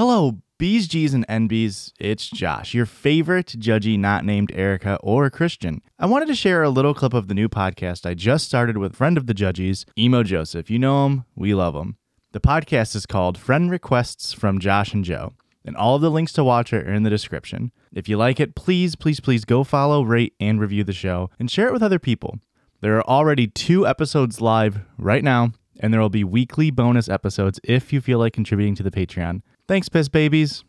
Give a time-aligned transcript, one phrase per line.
[0.00, 1.92] Hello, B's, G's, and NBs.
[2.00, 5.82] It's Josh, your favorite judgy not named Erica or Christian.
[5.98, 8.96] I wanted to share a little clip of the new podcast I just started with
[8.96, 10.70] friend of the judges, Emo Joseph.
[10.70, 11.98] You know him, we love him.
[12.32, 15.34] The podcast is called Friend Requests from Josh and Joe,
[15.66, 17.70] and all of the links to watch it are in the description.
[17.92, 21.50] If you like it, please, please, please go follow, rate, and review the show, and
[21.50, 22.38] share it with other people.
[22.80, 27.60] There are already two episodes live right now, and there will be weekly bonus episodes
[27.64, 29.42] if you feel like contributing to the Patreon.
[29.70, 30.64] Thanks, Piss Babies.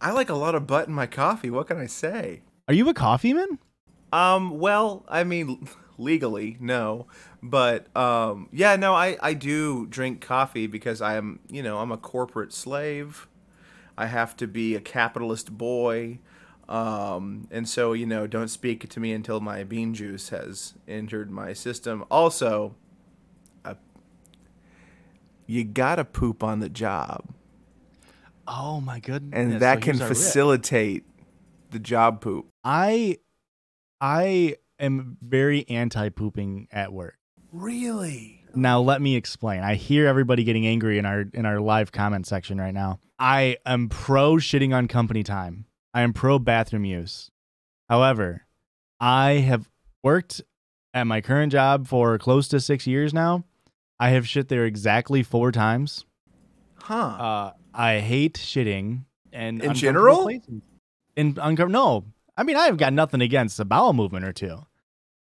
[0.00, 1.50] I like a lot of butt in my coffee.
[1.50, 2.42] What can I say?
[2.68, 3.58] Are you a coffee man?
[4.12, 5.66] Um, well, I mean,
[5.98, 7.08] legally, no.
[7.42, 11.90] But um, yeah, no, I, I do drink coffee because I am, you know, I'm
[11.90, 13.26] a corporate slave.
[13.98, 16.20] I have to be a capitalist boy.
[16.68, 21.28] Um, and so, you know, don't speak to me until my bean juice has entered
[21.28, 22.04] my system.
[22.08, 22.76] Also,
[25.46, 27.24] you gotta poop on the job.
[28.46, 29.32] Oh my goodness!
[29.34, 31.04] and that can facilitate
[31.70, 32.48] the job poop.
[32.64, 33.18] I,
[34.00, 37.16] I am very anti pooping at work.
[37.52, 38.44] Really?
[38.54, 39.62] Now let me explain.
[39.62, 43.00] I hear everybody getting angry in our in our live comment section right now.
[43.18, 45.66] I am pro shitting on company time.
[45.94, 47.30] I am pro bathroom use.
[47.88, 48.46] However,
[49.00, 49.68] I have
[50.02, 50.42] worked
[50.94, 53.44] at my current job for close to six years now.
[54.02, 56.04] I have shit there exactly four times.
[56.74, 56.94] Huh?
[56.96, 60.24] Uh, I hate shitting and In general?
[60.24, 60.60] places.
[61.14, 64.58] In uncom- no, I mean I've got nothing against a bowel movement or two.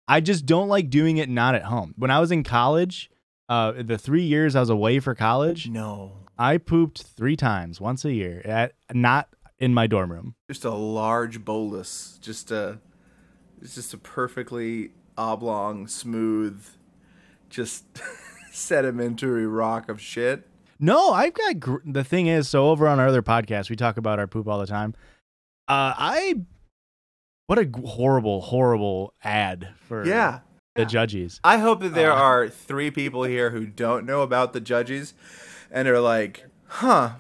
[0.08, 1.94] I just don't like doing it not at home.
[1.96, 3.12] When I was in college,
[3.50, 6.14] uh, the three years I was away for college, no.
[6.40, 10.34] I pooped three times, once a year, at not in my dorm room.
[10.50, 12.18] Just a large bolus.
[12.20, 12.80] Just a.
[13.62, 16.66] It's just a perfectly oblong, smooth,
[17.52, 17.86] just
[18.52, 20.48] sedimentary rock of shit.
[20.80, 23.98] No, I've got gr- the thing is, so over on our other podcast, we talk
[23.98, 24.94] about our poop all the time.
[25.68, 26.36] Uh, I
[27.48, 30.40] what a g- horrible, horrible ad for Yeah.
[30.76, 31.40] the judges.
[31.44, 32.16] I hope that there Uh.
[32.22, 35.14] are three people here who don't know about the judges
[35.70, 37.12] and are like, huh,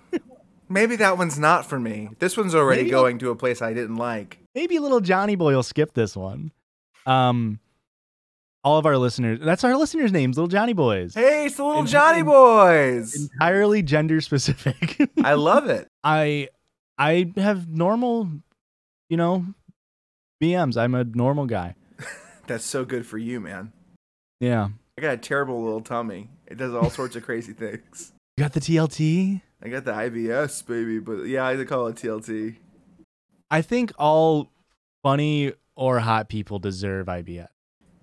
[0.69, 2.09] maybe that one's not for me.
[2.19, 4.39] This one's already Maybe going to a place I didn't like.
[4.55, 6.51] maybe little Johnny Boy will skip this one.
[7.05, 7.59] Um,
[8.63, 11.13] all of our listeners, that's our listeners' names, little Johnny Boys.
[11.15, 13.15] Hey, it's the little And- Johnny Boys.
[13.33, 15.09] Entirely gender specific.
[15.23, 15.87] I love it.
[16.03, 16.49] I
[16.97, 18.29] I have normal,
[19.09, 19.45] you know,
[20.41, 20.77] BMs.
[20.77, 21.75] I'm a normal guy.
[22.47, 23.71] That's so good for you, man.
[24.39, 24.69] Yeah.
[24.97, 26.29] I got a terrible little tummy.
[26.47, 28.11] It does all sorts of crazy things.
[28.37, 29.41] You got the TLT?
[29.63, 32.57] I got the IBS, baby, but yeah, I call it TLT.
[33.49, 34.51] I think all
[35.03, 37.47] funny or hot people deserve IBS.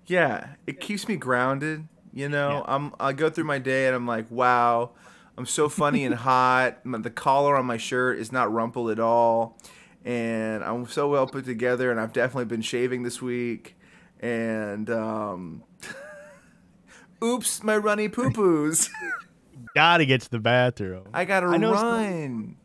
[0.09, 1.87] Yeah, it keeps me grounded.
[2.11, 2.75] You know, Yeah.
[2.75, 4.91] I'm I go through my day and I'm like, wow,
[5.37, 6.79] I'm so funny and hot.
[6.83, 9.57] The collar on my shirt is not rumpled at all,
[10.03, 11.91] and I'm so well put together.
[11.91, 13.77] And I've definitely been shaving this week.
[14.19, 15.63] And um,
[17.23, 18.89] oops, my runny poo poos.
[19.75, 21.05] Gotta get to the bathroom.
[21.13, 22.55] I gotta I run.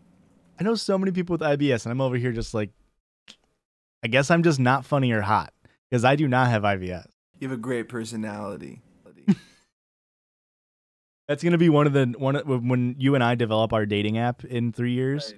[0.58, 2.70] I know so many people with IBS, and I'm over here just like,
[4.02, 5.52] I guess I'm just not funny or hot
[5.90, 7.06] because I do not have IBS.
[7.40, 8.80] You have a great personality.
[11.28, 14.18] That's gonna be one of the one of, when you and I develop our dating
[14.18, 15.34] app in three years.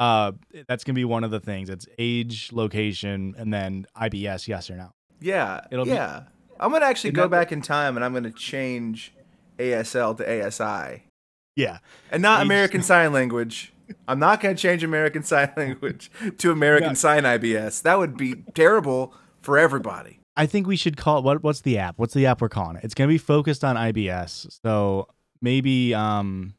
[0.00, 0.32] Uh,
[0.68, 1.70] that's gonna be one of the things.
[1.70, 4.90] It's age, location, and then IBS, yes or no.
[5.20, 6.24] Yeah, It'll be- yeah.
[6.60, 9.12] I'm gonna actually go back in time and I'm gonna change
[9.58, 11.04] ASL to ASI.
[11.56, 11.78] Yeah,
[12.12, 13.72] And not Age- American Sign Language.
[14.06, 16.94] I'm not going to change American Sign Language to American.
[16.94, 17.82] Sign IBS.
[17.82, 20.17] That would be terrible for everybody.
[20.38, 21.98] I think we should call it what what's the app?
[21.98, 22.84] What's the app we're calling it?
[22.84, 24.60] It's gonna be focused on IBS.
[24.64, 25.08] So
[25.42, 26.54] maybe um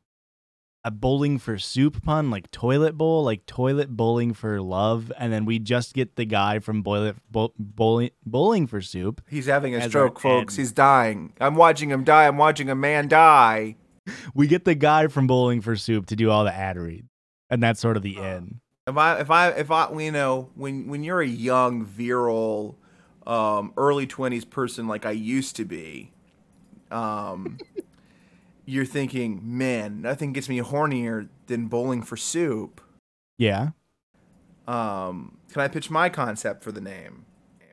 [0.84, 5.46] a bowling for soup pun, like toilet bowl, like toilet bowling for love, and then
[5.46, 9.22] we just get the guy from boilet bo- bowling bowling for soup.
[9.30, 10.56] He's having a stroke, folks.
[10.58, 11.34] He's dying.
[11.40, 12.28] I'm watching him die.
[12.28, 13.76] I'm watching a man die.
[14.34, 17.06] We get the guy from bowling for soup to do all the ad read,
[17.52, 18.60] and that's sort of the end.
[18.88, 22.76] If I, if I, if I, you know, when when you're a young, virile,
[23.28, 26.12] um, early twenties person like I used to be,
[26.92, 27.58] um,
[28.66, 32.82] you're thinking, man, nothing gets me hornier than bowling for soup.
[33.38, 33.70] Yeah,
[34.68, 37.26] Um, can I pitch my concept for the name?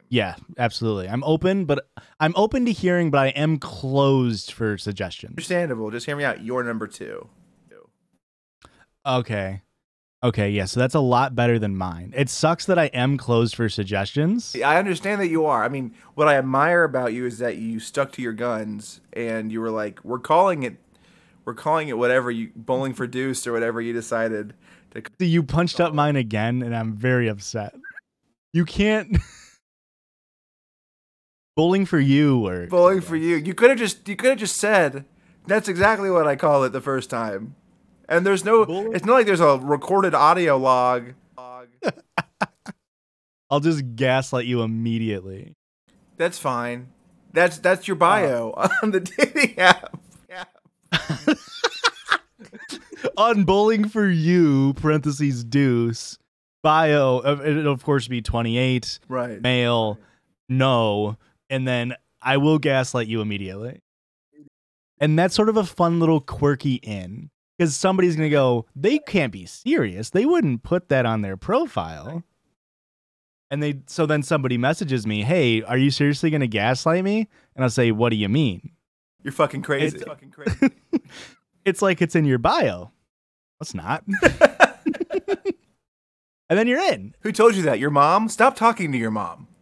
[0.09, 1.09] yeah, absolutely.
[1.09, 1.89] I'm open, but
[2.21, 5.33] I'm open to hearing, but I am closed for suggestions.
[5.33, 5.91] Understandable.
[5.91, 6.43] Just hear me out.
[6.45, 7.29] You're number two.
[9.05, 9.63] Okay.
[10.27, 12.13] Okay, yeah, so that's a lot better than mine.
[12.17, 14.57] It sucks that I am closed for suggestions.
[14.57, 15.63] I understand that you are.
[15.63, 19.53] I mean, what I admire about you is that you stuck to your guns and
[19.53, 20.79] you were like, "We're calling it,
[21.45, 24.55] we're calling it whatever you bowling for deuce or whatever you decided
[24.91, 25.25] to.
[25.25, 27.77] You punched up mine again, and I'm very upset.
[28.53, 29.19] You can't.
[31.57, 33.37] bowling for you or Bowling for you.
[33.37, 35.05] You could have just you could have just said
[35.47, 37.55] that's exactly what I call it the first time.
[38.09, 38.63] And there's no
[38.93, 41.13] it's not like there's a recorded audio log.
[43.51, 45.55] I'll just gaslight you immediately.
[46.17, 46.89] That's fine.
[47.33, 48.51] That's that's your bio
[48.83, 49.99] on the dating app.
[50.29, 50.45] Yeah.
[53.17, 56.19] On bowling for you, parentheses deuce,
[56.63, 59.41] bio, uh, it'll of course be 28, Right.
[59.41, 59.99] male,
[60.49, 61.17] no,
[61.49, 63.81] and then I will gaslight you immediately.
[64.99, 68.99] And that's sort of a fun little quirky in because somebody's going to go, they
[68.99, 70.11] can't be serious.
[70.11, 72.23] They wouldn't put that on their profile.
[73.51, 77.29] And they, so then somebody messages me, hey, are you seriously going to gaslight me?
[77.55, 78.73] And I'll say, what do you mean?
[79.23, 79.97] You're fucking crazy.
[79.97, 80.71] It's- fucking crazy.
[81.65, 82.93] It's like it's in your bio.
[83.61, 84.05] It's not.
[86.49, 87.15] and then you're in.
[87.21, 87.79] Who told you that?
[87.79, 88.29] Your mom?
[88.29, 89.49] Stop talking to your mom.